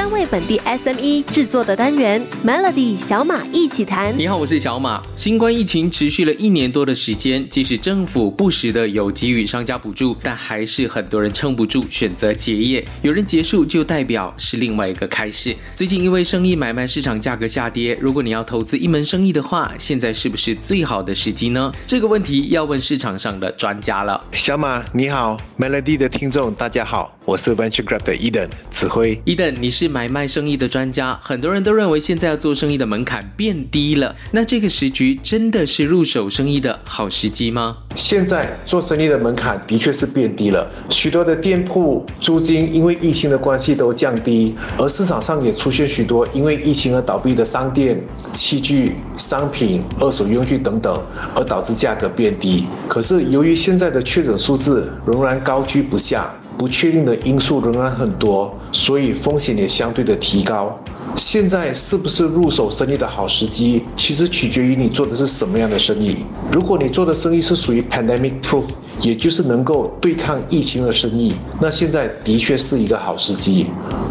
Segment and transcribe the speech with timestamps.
[0.00, 4.16] 专为本地 SME 制作的单元 Melody 小马一起谈。
[4.16, 5.02] 你好，我是小马。
[5.14, 12.82] 新冠疫情持续了一年多的时间，即使政府不时的有给予商家补助，但还是很多人撑不住，选择结业。
[13.02, 15.54] 有人结束，就代表是另外一个开始。
[15.74, 21.70] 最近因为生意买卖市场价格下跌，如果你要投资一门生意的话，现在是不是最好的时机呢？
[21.86, 24.24] 这个问题要问市场上的专家了。
[24.32, 29.14] 小马你好，Melody 的听众大家好，我是 Venture Grab 的 Eden 指挥。
[29.26, 34.14] Eden，你是买卖生意的专家，很多人都认为现在要做生意的门槛变低了。
[34.30, 37.76] 那这个时局真的是入手生意的好时机吗？
[37.96, 48.00] 现在做生意的门槛的确是变低了，许多的店铺租金因为疫情的关系都降低，而市场上也出现许多因为疫情而倒闭的商店、
[48.32, 51.02] 器具、商品、二手用具等等，
[51.34, 52.66] 而导致价格变低。
[52.88, 56.32] 可是由于现在的确诊数字仍然高居不下。
[56.60, 60.78] 不确定的因素仍然很多，所以风险也相对的提高。
[61.16, 66.18] 现在是不是入手生意的好时机，其实取决于你做的是什么样的生意。
[66.52, 68.64] 如果你做的生意是属于 pandemic proof，
[69.00, 73.68] 也就是能够对抗疫情的生意，那现在的确是一个好时机。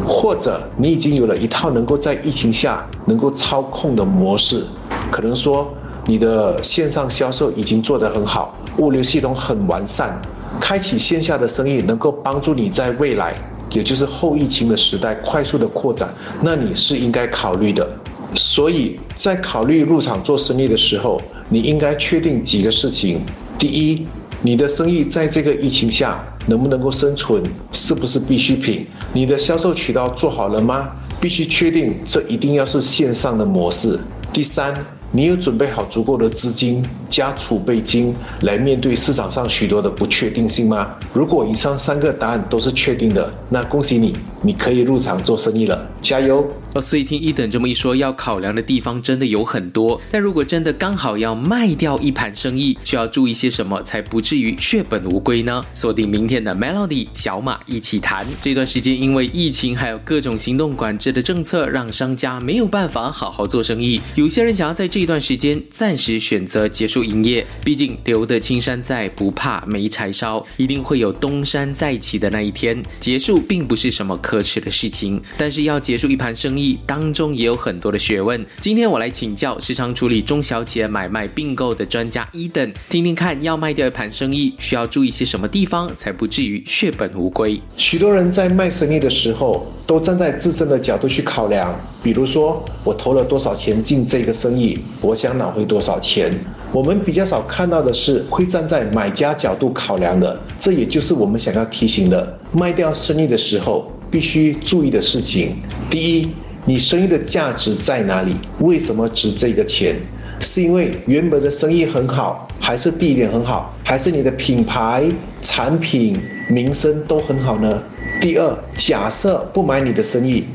[0.08, 4.66] 或者你已经有了一套能够在疫情下能够操控的模式，
[5.12, 5.72] 可能说
[6.08, 10.20] 你的线上销售已经做得很好，物流系统很完善。
[10.60, 13.34] 开启线下的生意，能够帮助你在未来，
[13.74, 17.88] 也就是后疫情的时代快速的扩展，那你是应该考虑的。
[18.36, 23.22] 所以在考虑入场做生意的时候，你应该确定几个事情：
[23.58, 24.08] 第一，
[24.42, 28.88] 你的生意在这个疫情下能不能够生存，是不是必需品？
[29.14, 30.92] 你的销售渠道做好了吗？
[31.20, 34.00] 必须确定这一定要是线上的模式。
[34.32, 34.74] 第三。
[35.12, 40.96] 你有准备好足够的资金加储备金来面对市场上许多的不确定性吗？
[41.14, 46.48] 如果以上三个答案都是确定的，那恭喜你，你可以入场做生意了，加油！
[46.76, 50.00] 哦，所以听一等这么一说，要考量的地方真的有很多。
[50.12, 55.66] 但如果真的刚好要卖掉一盘生意，需要注意些什么才不至于血本无归呢？
[55.74, 58.24] 锁定明天的 Melody 小马一起谈。
[58.44, 64.00] 这段时间因为疫情还有各种行动管制的政策，让商家没有办法好好做生意。
[64.14, 72.84] 有些人想要在这这段时间暂时选择结束营业，毕竟留得青山在，不怕没柴烧，一定会有东山再起的那一天。
[73.00, 78.44] 结束并不是什么可耻的事情，但是要结束一盘生意，当中也有很多的学问。
[78.60, 87.60] 今天我来请教时常处理中小企业买卖并购的专家伊登，听听看，要卖掉一盘生意需要注意些什么地方，才不至于血本无归。
[87.78, 94.78] 许多人在卖生意的时候，都站在自身的角度去考量，比如说我投了多少钱进这个生意。
[95.02, 96.38] 我想拿回多少钱？
[96.72, 105.56] 我们比较少看到的是会站在买家角度考量的，这也就是我们想要提醒的：卖掉生意的时候必须注意的事情。
[105.90, 106.30] 第一，
[106.66, 108.36] 你生意的价值在哪里？
[108.60, 109.96] 为什么值这个钱？
[110.42, 115.04] 是因为原本的生意很好，还是地点很好，还是你的品牌、
[115.42, 116.18] 产品、
[116.50, 117.82] 名声都很好呢？
[118.22, 120.46] 第二，假设不买你的生意。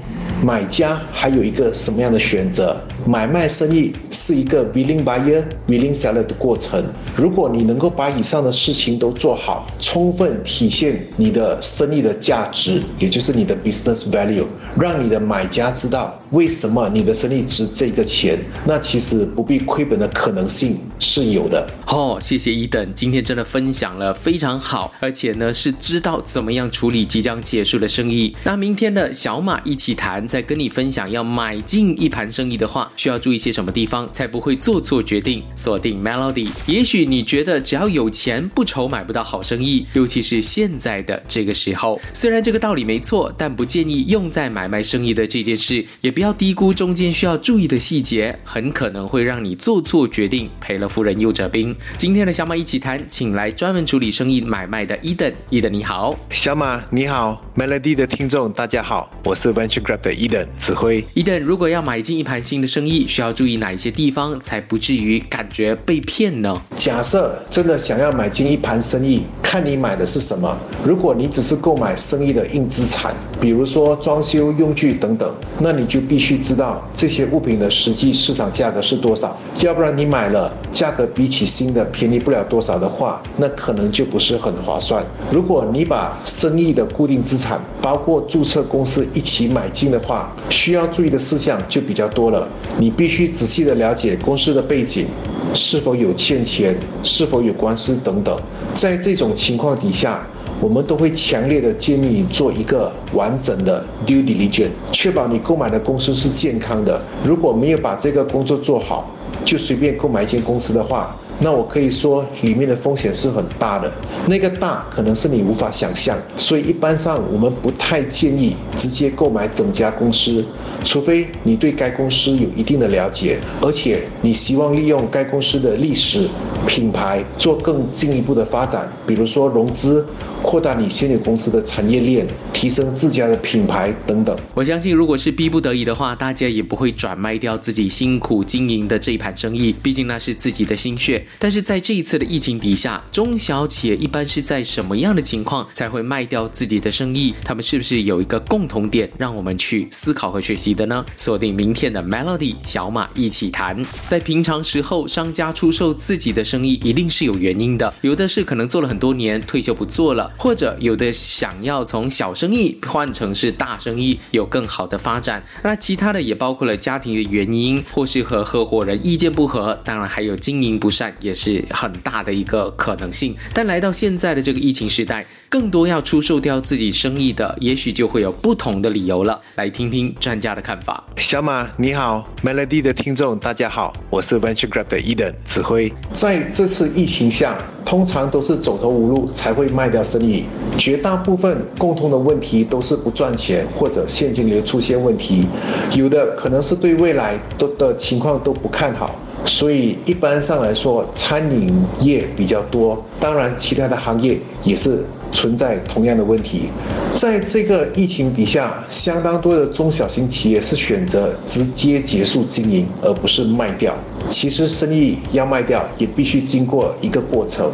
[0.43, 2.77] 买家还有一个什么样的选择？
[3.07, 6.85] 买卖生意是一个 willing buyer, willing seller 的过程。
[7.17, 14.45] 如果你能够把以上的事情都做好，充分体现你的生意的价值，也就是你的 business value，
[14.79, 21.67] 让你的买家知道为什么你的生意值这个钱，那其实不必亏本的可能性是有的。
[21.87, 28.35] 哦，谢谢伊登，今天真的分享了非常好，而且呢是知道怎么样处理即将结束的生意。
[28.43, 30.25] 那明天的小马一起谈。
[30.27, 35.43] 再跟你分享，要买进一盘生意的话，需要注意些什么地方，才不会做错决定？
[35.55, 36.49] 锁定 Melody。
[36.67, 42.01] 也许你觉得只要有钱，不愁买不到好生意，尤其是现在的这个时候。
[42.13, 45.85] 虽然这个道理没错，但不建议用在买卖生意的这件事。
[46.01, 51.75] 也不要低估中间需要注意的细节，很可能会让你做错决定，赔了夫人又折兵。
[51.97, 55.35] 今天的小马一起谈，请来专门处理生意买卖的 Eden。
[55.51, 60.15] Eden 你好，小马你好，Melody 的听众大家好，我是 Venture Grab 的。
[60.15, 61.05] 伊登指挥。
[61.15, 66.61] 伊登，如果要买进一盘新的生意，需要注意哪一些地方，才不至于感觉被骗呢？
[66.77, 69.23] 假设真的想要买进一盘生意，
[69.55, 70.53] 看你买的是什么。
[70.85, 79.39] 如果你只是购买生意的硬资产，比如说装修用具等等，那你就必须知道这些物品的实际市场价格是多少。
[79.61, 85.07] 要不然你买了，价格比起新的便宜不了多少的话，那可能就不是很划算。
[85.31, 92.49] 如果你把生意的固定资产，包括注册公司一起买进的话，需要注意的事项就比较多了。
[92.77, 95.07] 你必须仔细的了解公司的背景，
[95.55, 98.37] 是否有欠钱，是否有官司等等。
[98.75, 100.27] 在这种情况底下，
[100.61, 107.01] 我们都会强烈的建议你做一个完整的 due diligence，确保你购买的公司是健康的。
[107.25, 109.11] 如果没有把这个工作做好，
[109.45, 113.93] 就随便购买一间公司的话，那我可以说里面的风险是很大的，
[114.27, 120.45] 那个大可能是你无法想象，所以一般上我们不太建议直接购买整家公司，
[120.85, 126.29] 除非你对该公司有一定的了解，而且你希望利用该公司的历史、
[126.67, 130.07] 品牌做更进一步的发展，比如说融资。
[130.45, 134.37] 扩大你现有公司的产业链，提升自家的品牌等等。
[134.53, 141.27] 我相信，如果是逼不得已的话，大家也不会转卖掉自己辛苦经营的这一盘生意，毕竟那是自己的心血。
[141.39, 147.35] 但是在这一次的疫情底下，中小企业一般是在什么样的情况才会卖掉自己的生意？
[147.43, 151.05] 他们是不是有一个共同点，让我们去思考和学习的呢？
[151.17, 153.83] 锁定明天的 Melody 小马一起谈。
[154.07, 160.31] 在平常时候，商家出售自己的生意一定是有原因的，有的是可能做了很多年，退休不做了。
[160.37, 165.43] 或者有的想要从小生意换成是大生意，有更好的发展。
[165.63, 173.37] 那其他的也包括了家庭的原因，或是和合伙人意见不合，当然还有经营不善，也是很大的一个可能性。
[173.53, 175.27] 但来到现在的这个疫情时代。
[175.55, 179.41] 更多要出售掉自己生意的，也许就会有不同的理由了。
[179.55, 181.05] 来听听专家的看法。
[181.17, 185.93] 小马你好，Melody 的听众大家好，我是 Venture Grab 的 Eden 指挥。
[186.11, 190.47] 在这次疫情下，通常都是走投无路才会卖掉生意。
[190.77, 195.47] 绝大部分共同的问题都是不赚钱或者现金流出现问题，
[195.93, 199.15] 有的可能是对未来都的情况都不看好。
[199.45, 205.05] 所以一般上来说，餐饮业比较多，当然其他的行业也是
[205.35, 206.71] 存在同样的问题。
[207.15, 213.95] 在这个疫情底下，相当多的中小型企业是选择直接结束经营，而不是卖掉。
[214.31, 217.71] 其实生意要卖掉，也必须经过一个过程，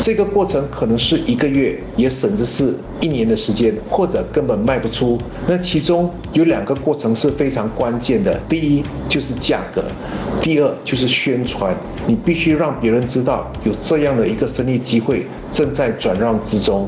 [0.00, 5.18] 这个过程可能是一个月，也甚至是一年的时间，或者根本卖不出。
[5.46, 9.84] 那其中有两个过程是非常关键的，第一就是价格。
[10.44, 11.74] 第二就是宣传，
[12.06, 16.86] 你必须让别人知道有这样的一个生意机会正在转让之中，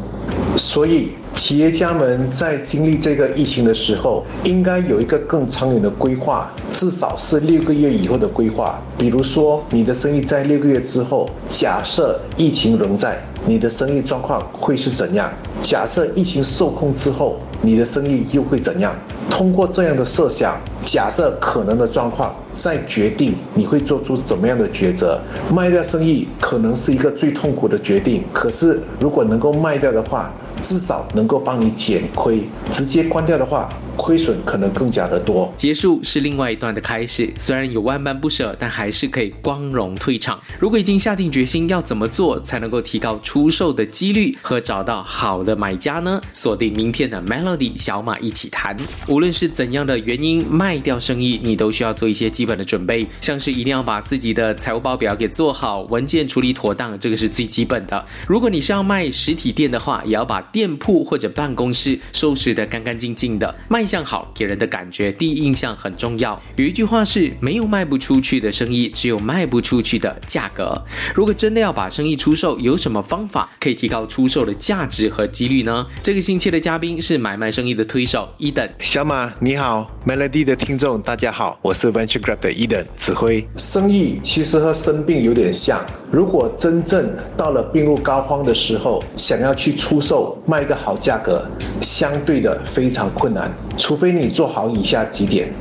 [0.58, 1.12] 所以。
[1.36, 8.80] 企业家们在经历这个疫情的时候，应该有一个更长远的规划，至少是六个月以后的规划。
[8.96, 15.30] 比如说，你的生意在六个月之后，假设疫情仍在，你的生意状况会是怎样？
[15.60, 18.94] 假设疫情受控之后，你的生意又会怎样？
[19.28, 25.20] 通过这样的设想，假设可能的状况，再决定你会做出怎么样的抉择。
[25.52, 30.32] 卖掉生意可能是一个最痛苦的决定，可是如果能够卖掉的话，
[30.62, 33.69] 至少能够帮你减亏，直接关掉的话。
[33.97, 37.32] 亏损可能更加的多，结束是另外一段的开始。
[37.38, 40.38] 虽然有万般不舍，但还是可以光荣退场。
[40.58, 46.20] 如果已经下定决心，要怎么做才能够提高出售的几率和找到好的买家呢？
[46.35, 48.76] 锁定明天的 Melody 小马一起谈。
[49.08, 58.05] 无论是怎样的原因卖掉生意，你都需要做一些基本的准备，像是一定要把自己的财务报表给做好，文件处理妥当，这个是最基本的。
[58.29, 63.87] 如果你是要卖实体店的话，也要把店铺或者办公室收拾得干干净净的，卖。
[63.87, 66.43] 相好给人的感觉，第一印象很重要。
[66.56, 70.82] 有一句话是：没有卖不出去的生意，只有卖不出去的价格。
[71.14, 75.87] 如果真的要把生意出售，有什么方法可以提高出售的价值和几率呢？
[76.02, 83.46] 这个星期的嘉宾是买卖生意的推手伊登小马，你好，Melody 的听众大家好，我是 Venture Grab 的伊登指挥。
[83.56, 91.43] 生意其实和生病有点像，如果真正到了病入膏肓的时候，想要去出售卖一个好价格，
[91.81, 93.50] 相对的非常困难。
[93.78, 95.52] 除非你做好以下几点：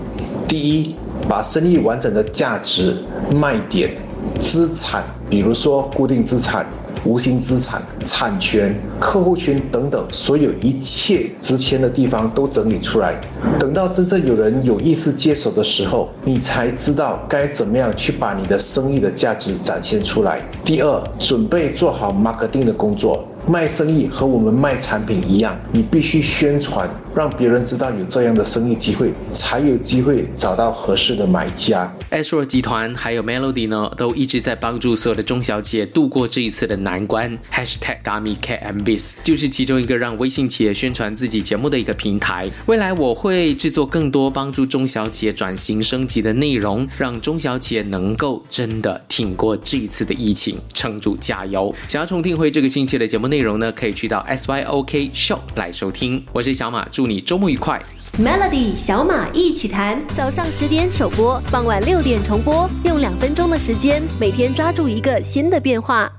[0.47, 0.95] 第一，
[1.27, 2.95] 把生意完整的价值、
[3.33, 3.91] 卖点、
[4.39, 6.65] 资产，比如说固定资产、
[7.03, 13.19] 无形资产、产权、客户群等等，所有一切值钱的地方都整理出来。
[13.59, 20.39] 等到真正有人有意识接手的时候，你才知道该怎么样去把你的生意的价值展现出来。
[20.63, 23.23] 第二，准备做好 marketing 的工作。
[23.47, 31.89] 卖生意和我们卖产品一样，你必须宣传，让别人知道有这样的生意机会，才有机会找到合适的买家。
[32.09, 37.37] s r o 集团还有 Melody 呢，都一直在帮助所有的中小企业度过这一次的难关。
[37.49, 42.51] Hashtag Gami KMBs 就是其中一个让微信企业宣传自己节目的一个平台。
[42.65, 51.73] 未来我会制作更多帮助中小企业转型升级的内容，让中小企业能够真的挺过这一次的疫情，撑住加油。
[51.87, 53.45] 想要重听回这个星期的节目内。
[53.45, 56.25] 容呢，可以去到 S Y O K Show 来收听。
[56.31, 57.79] 我是小马，祝祝你周末愉快。
[58.17, 66.11] Melody 小马一起谈，早上十点首播，傍晚六点重播，用两分钟的时间，每天抓住一个新的变化。